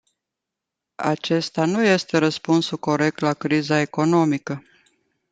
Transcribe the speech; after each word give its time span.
Acesta 1.03 1.65
nu 1.65 1.83
este 1.83 2.17
răspunsul 2.17 2.77
corect 2.77 3.19
la 3.19 3.33
criza 3.33 3.79
economică. 3.79 4.63